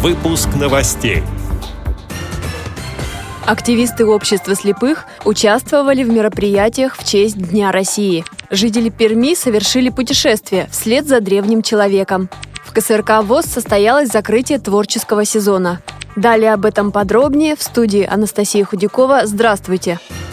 Выпуск 0.00 0.50
новостей. 0.54 1.24
Активисты 3.44 4.06
общества 4.06 4.54
слепых 4.54 5.06
участвовали 5.24 6.04
в 6.04 6.08
мероприятиях 6.08 6.94
в 6.96 7.04
честь 7.04 7.36
Дня 7.36 7.72
России. 7.72 8.24
Жители 8.48 8.90
Перми 8.90 9.34
совершили 9.34 9.88
путешествие 9.88 10.68
вслед 10.70 11.08
за 11.08 11.20
древним 11.20 11.62
человеком. 11.62 12.30
В 12.64 12.72
КСРК 12.72 13.24
ВОЗ 13.24 13.46
состоялось 13.46 14.12
закрытие 14.12 14.60
творческого 14.60 15.24
сезона. 15.24 15.80
Далее 16.14 16.52
об 16.52 16.64
этом 16.64 16.92
подробнее 16.92 17.56
в 17.56 17.62
студии 17.64 18.06
Анастасия 18.08 18.64
Худякова. 18.64 19.22
Здравствуйте! 19.24 19.98
Здравствуйте! 19.98 20.27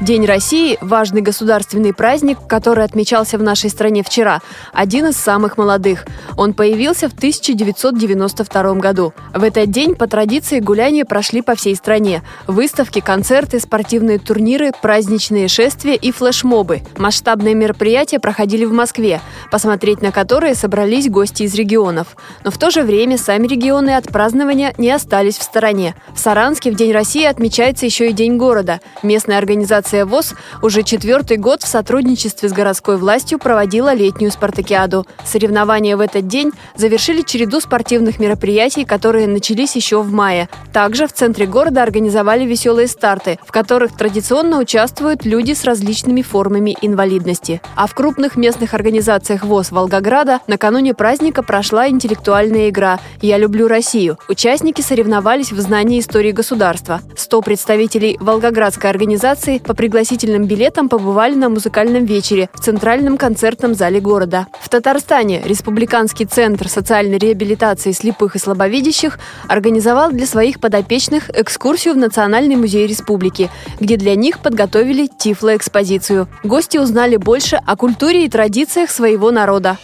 День 0.00 0.26
России– 0.26 0.78
важный 0.80 1.22
государственный 1.22 1.92
праздник, 1.92 2.38
который 2.46 2.84
отмечался 2.84 3.36
в 3.36 3.42
нашей 3.42 3.68
стране 3.68 4.04
вчера, 4.04 4.40
один 4.72 5.06
из 5.06 5.16
самых 5.16 5.58
молодых. 5.58 6.06
Он 6.36 6.54
появился 6.54 7.08
в 7.08 7.14
1992 7.14 8.74
году. 8.74 9.12
В 9.34 9.42
этот 9.42 9.72
день 9.72 9.96
по 9.96 10.06
традиции 10.06 10.60
гуляния 10.60 11.04
прошли 11.04 11.42
по 11.42 11.56
всей 11.56 11.74
стране. 11.74 12.22
Выставки, 12.46 13.00
концерты, 13.00 13.58
спортивные 13.58 14.20
турниры, 14.20 14.70
праздничные 14.80 15.48
шествия 15.48 15.96
и 15.96 16.12
флешмобы. 16.12 16.82
Масштабные 16.96 17.56
мероприятия 17.56 18.20
проходили 18.20 18.64
в 18.64 18.72
Москве, 18.72 19.20
посмотреть 19.50 20.00
на 20.00 20.12
которые 20.12 20.54
собрались 20.54 21.10
гости 21.10 21.42
из 21.42 21.56
регионов. 21.56 22.16
Но 22.44 22.52
в 22.52 22.58
то 22.58 22.70
же 22.70 22.82
время 22.82 23.18
сами 23.18 23.48
регионы 23.48 23.96
от 23.96 24.04
празднования 24.04 24.74
не 24.78 24.92
остались 24.92 25.38
в 25.38 25.42
стороне. 25.42 25.96
В 26.14 26.20
Саранске 26.20 26.70
в 26.70 26.76
День 26.76 26.92
России 26.92 27.24
отмечается 27.24 27.84
еще 27.84 28.10
и 28.10 28.12
День 28.12 28.36
города. 28.36 28.80
Местная 29.02 29.38
организация 29.38 29.87
Организация 29.88 30.04
ВОЗ 30.04 30.34
уже 30.60 30.82
четвертый 30.82 31.38
год 31.38 31.62
в 31.62 31.66
сотрудничестве 31.66 32.50
с 32.50 32.52
городской 32.52 32.98
властью 32.98 33.38
проводила 33.38 33.94
летнюю 33.94 34.30
спартакиаду. 34.30 35.06
Соревнования 35.24 35.96
в 35.96 36.00
этот 36.00 36.26
день 36.26 36.52
завершили 36.76 37.22
череду 37.22 37.58
спортивных 37.60 38.18
мероприятий, 38.18 38.84
которые 38.84 39.26
начались 39.26 39.76
еще 39.76 40.02
в 40.02 40.12
мае. 40.12 40.50
Также 40.74 41.06
в 41.06 41.14
центре 41.14 41.46
города 41.46 41.82
организовали 41.82 42.44
веселые 42.44 42.86
старты, 42.86 43.38
в 43.46 43.50
которых 43.50 43.96
традиционно 43.96 44.58
участвуют 44.58 45.24
люди 45.24 45.54
с 45.54 45.64
различными 45.64 46.20
формами 46.20 46.76
инвалидности. 46.82 47.62
А 47.74 47.86
в 47.86 47.94
крупных 47.94 48.36
местных 48.36 48.74
организациях 48.74 49.42
ВОЗ 49.42 49.70
Волгограда 49.70 50.40
накануне 50.46 50.92
праздника 50.92 51.42
прошла 51.42 51.88
интеллектуальная 51.88 52.68
игра 52.68 53.00
«Я 53.22 53.38
люблю 53.38 53.68
Россию». 53.68 54.18
Участники 54.28 54.82
соревновались 54.82 55.50
в 55.50 55.58
знании 55.60 56.00
истории 56.00 56.32
государства. 56.32 57.00
100 57.16 57.40
представителей 57.40 58.18
Волгоградской 58.20 58.90
организации 58.90 59.58
по 59.58 59.77
пригласительным 59.78 60.46
билетам 60.46 60.88
побывали 60.88 61.36
на 61.36 61.48
музыкальном 61.48 62.04
вечере 62.04 62.50
в 62.52 62.58
Центральном 62.60 63.16
концертном 63.16 63.76
зале 63.76 64.00
города. 64.00 64.48
В 64.60 64.68
Татарстане 64.68 65.40
Республиканский 65.44 66.26
центр 66.26 66.68
социальной 66.68 67.16
реабилитации 67.16 67.92
слепых 67.92 68.34
и 68.34 68.40
слабовидящих 68.40 69.20
организовал 69.46 70.10
для 70.10 70.26
своих 70.26 70.58
подопечных 70.58 71.30
экскурсию 71.30 71.94
в 71.94 71.96
Национальный 71.96 72.56
музей 72.56 72.88
республики, 72.88 73.50
где 73.78 73.96
для 73.96 74.16
них 74.16 74.40
подготовили 74.40 75.06
тифлоэкспозицию. 75.06 76.26
Гости 76.42 76.78
узнали 76.78 77.16
больше 77.16 77.60
о 77.64 77.76
культуре 77.76 78.24
и 78.24 78.28
традициях 78.28 78.90
своего 78.90 79.30
народа. 79.30 79.78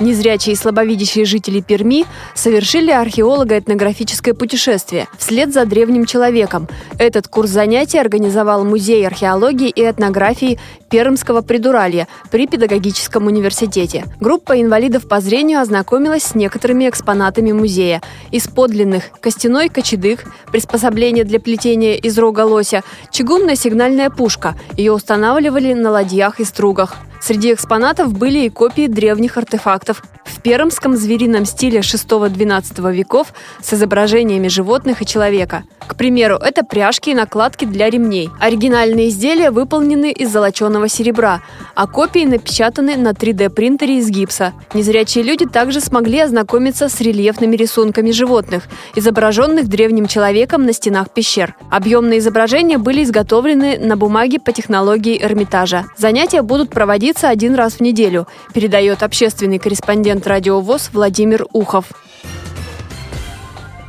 Незрячие 0.00 0.52
и 0.52 0.56
слабовидящие 0.56 1.24
жители 1.24 1.60
Перми 1.60 2.06
совершили 2.34 2.92
археолого-этнографическое 2.92 4.32
путешествие 4.32 5.08
вслед 5.18 5.52
за 5.52 5.64
древним 5.64 6.04
человеком. 6.04 6.68
Этот 6.98 7.26
курс 7.26 7.50
занятий 7.50 7.98
организовал 7.98 8.64
Музей 8.64 9.04
археологии 9.04 9.68
и 9.68 9.82
этнографии 9.82 10.60
Пермского 10.88 11.42
придуралья 11.42 12.06
при 12.30 12.46
Педагогическом 12.46 13.26
университете. 13.26 14.04
Группа 14.20 14.60
инвалидов 14.60 15.08
по 15.08 15.20
зрению 15.20 15.60
ознакомилась 15.60 16.22
с 16.22 16.34
некоторыми 16.34 16.88
экспонатами 16.88 17.52
музея. 17.52 18.00
Из 18.30 18.46
подлинных– 18.46 19.10
костяной 19.20 19.68
кочедык, 19.68 20.24
приспособление 20.52 21.24
для 21.24 21.40
плетения 21.40 21.96
из 21.96 22.16
рога 22.18 22.44
лося, 22.44 22.84
чугунная 23.10 23.56
сигнальная 23.56 24.10
пушка. 24.10 24.54
Ее 24.76 24.92
устанавливали 24.92 25.74
на 25.74 25.90
ладьях 25.90 26.38
и 26.40 26.44
стругах. 26.44 26.96
Среди 27.20 27.52
экспонатов 27.52 28.12
были 28.12 28.40
и 28.40 28.50
копии 28.50 28.86
древних 28.86 29.36
артефактов 29.36 30.02
в 30.24 30.40
пермском 30.40 30.96
зверином 30.96 31.44
стиле 31.44 31.80
6-12 31.80 32.92
веков 32.92 33.32
с 33.60 33.72
изображениями 33.74 34.48
животных 34.48 35.02
и 35.02 35.06
человека. 35.06 35.64
К 35.88 35.96
примеру, 35.96 36.36
это 36.36 36.64
пряжки 36.64 37.10
и 37.10 37.14
накладки 37.14 37.64
для 37.64 37.88
ремней. 37.88 38.28
Оригинальные 38.38 39.08
изделия 39.08 39.50
выполнены 39.50 40.12
из 40.12 40.30
золоченого 40.30 40.86
серебра, 40.88 41.40
а 41.74 41.86
копии 41.86 42.26
напечатаны 42.26 42.96
на 42.96 43.12
3D-принтере 43.12 43.98
из 43.98 44.10
гипса. 44.10 44.52
Незрячие 44.74 45.24
люди 45.24 45.46
также 45.46 45.80
смогли 45.80 46.20
ознакомиться 46.20 46.90
с 46.90 47.00
рельефными 47.00 47.56
рисунками 47.56 48.10
животных, 48.10 48.64
изображенных 48.94 49.68
древним 49.68 50.06
человеком 50.06 50.66
на 50.66 50.74
стенах 50.74 51.10
пещер. 51.10 51.56
Объемные 51.70 52.18
изображения 52.18 52.76
были 52.76 53.02
изготовлены 53.02 53.78
на 53.78 53.96
бумаге 53.96 54.38
по 54.38 54.52
технологии 54.52 55.20
Эрмитажа. 55.20 55.86
Занятия 55.96 56.42
будут 56.42 56.68
проводиться 57.08 57.30
один 57.30 57.54
раз 57.54 57.74
в 57.74 57.80
неделю, 57.80 58.26
передает 58.52 59.02
общественный 59.02 59.58
корреспондент 59.58 60.26
радиовоз 60.26 60.90
Владимир 60.92 61.46
Ухов. 61.52 61.86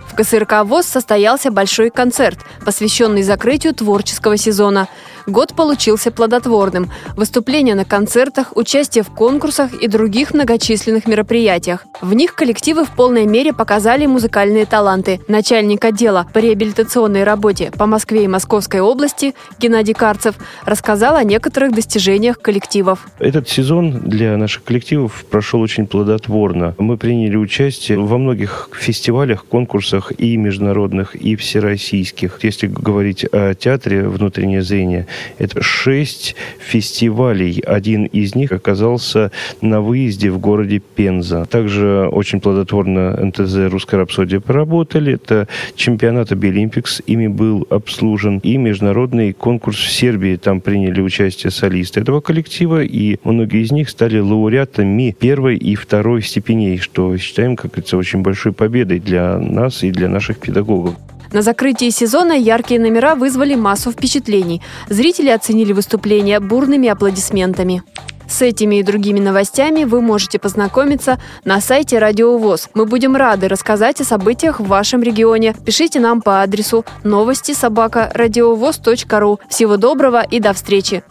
В 0.07 0.15
КСРК 0.15 0.63
ВОЗ 0.63 0.85
состоялся 0.85 1.51
большой 1.51 1.89
концерт, 1.89 2.39
посвященный 2.63 3.23
закрытию 3.23 3.73
творческого 3.73 4.37
сезона– 4.37 4.87
Год 5.27 5.53
получился 5.55 6.11
плодотворным. 6.11 6.89
Выступления 7.15 7.75
на 7.75 7.85
концертах, 7.85 8.55
участие 8.55 9.03
в 9.03 9.09
конкурсах 9.09 9.73
и 9.73 9.87
других 9.87 10.33
многочисленных 10.33 11.07
мероприятиях. 11.07 11.85
В 12.01 12.13
них 12.13 12.35
коллективы 12.35 12.85
в 12.85 12.91
полной 12.91 13.25
мере 13.25 13.53
показали 13.53 14.05
музыкальные 14.05 14.65
таланты. 14.65 15.19
Начальник 15.27 15.83
отдела 15.85 16.27
по 16.33 16.39
реабилитационной 16.39 17.23
работе 17.23 17.71
по 17.77 17.85
Москве 17.85 18.23
и 18.23 18.27
Московской 18.27 18.79
области 18.79 19.33
Геннадий 19.59 19.93
Карцев 19.93 20.35
рассказал 20.65 21.15
о 21.15 21.23
некоторых 21.23 21.73
достижениях 21.73 22.39
коллективов. 22.39 23.07
Этот 23.19 23.49
сезон 23.49 24.01
для 24.01 24.37
наших 24.37 24.63
коллективов 24.63 25.25
прошел 25.29 25.61
очень 25.61 25.87
плодотворно. 25.87 26.75
Мы 26.77 26.97
приняли 26.97 27.35
участие 27.35 27.99
во 27.99 28.17
многих 28.17 28.69
фестивалях, 28.73 29.45
конкурсах 29.45 30.11
и 30.17 30.37
международных, 30.37 31.15
и 31.15 31.35
всероссийских. 31.35 32.39
Если 32.41 32.67
говорить 32.67 33.25
о 33.31 33.53
театре 33.53 34.07
«Внутреннее 34.07 34.61
зрение», 34.61 35.07
это 35.37 35.61
шесть 35.61 36.35
фестивалей. 36.59 37.61
Один 37.65 38.05
из 38.05 38.35
них 38.35 38.51
оказался 38.51 39.31
на 39.61 39.81
выезде 39.81 40.29
в 40.29 40.39
городе 40.39 40.79
Пенза. 40.79 41.45
Также 41.45 42.07
очень 42.11 42.39
плодотворно 42.41 43.11
НТЗ 43.25 43.71
«Русская 43.71 43.97
рапсодия» 43.97 44.39
поработали. 44.39 45.13
Это 45.13 45.47
чемпионат 45.75 46.31
Обилимпикс, 46.31 47.01
ими 47.05 47.27
был 47.27 47.65
обслужен. 47.69 48.39
И 48.39 48.57
международный 48.57 49.33
конкурс 49.33 49.77
в 49.77 49.91
Сербии. 49.91 50.35
Там 50.35 50.61
приняли 50.61 51.01
участие 51.01 51.51
солисты 51.51 52.01
этого 52.01 52.21
коллектива. 52.21 52.83
И 52.83 53.17
многие 53.23 53.63
из 53.63 53.71
них 53.71 53.89
стали 53.89 54.19
лауреатами 54.19 55.15
первой 55.19 55.57
и 55.57 55.75
второй 55.75 56.21
степеней, 56.21 56.77
что 56.77 57.17
считаем, 57.17 57.55
как 57.55 57.71
говорится, 57.71 57.97
очень 57.97 58.21
большой 58.21 58.51
победой 58.51 58.99
для 58.99 59.37
нас 59.37 59.83
и 59.83 59.91
для 59.91 60.09
наших 60.09 60.39
педагогов. 60.39 60.95
На 61.31 61.41
закрытии 61.41 61.91
сезона 61.91 62.33
яркие 62.33 62.79
номера 62.79 63.15
вызвали 63.15 63.55
массу 63.55 63.91
впечатлений. 63.91 64.61
Зрители 64.89 65.29
оценили 65.29 65.73
выступление 65.73 66.39
бурными 66.39 66.89
аплодисментами. 66.89 67.83
С 68.27 68.41
этими 68.41 68.75
и 68.79 68.83
другими 68.83 69.19
новостями 69.19 69.83
вы 69.83 70.01
можете 70.01 70.37
познакомиться 70.39 71.19
на 71.45 71.59
сайте 71.61 71.97
Радио 71.97 72.37
ВОЗ. 72.37 72.69
Мы 72.75 72.85
будем 72.85 73.15
рады 73.15 73.47
рассказать 73.47 74.01
о 74.01 74.05
событиях 74.05 74.59
в 74.59 74.67
вашем 74.67 75.01
регионе. 75.01 75.55
Пишите 75.65 75.99
нам 75.99 76.21
по 76.21 76.41
адресу 76.41 76.85
новости 77.03 77.53
собака 77.53 78.11
ру. 78.13 79.39
Всего 79.49 79.77
доброго 79.77 80.21
и 80.21 80.39
до 80.39 80.53
встречи! 80.53 81.03